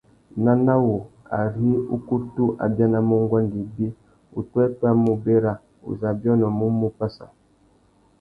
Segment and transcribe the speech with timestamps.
[0.43, 0.95] Nana wu,
[1.39, 3.87] ari ukutu a bianamú nguêndê ibi,
[4.39, 5.53] upwêpwê mú: Berra
[5.89, 7.25] uzu a biônômú mú Passa.